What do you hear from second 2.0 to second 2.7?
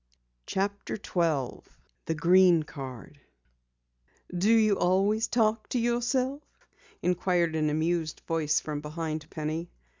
THE GREEN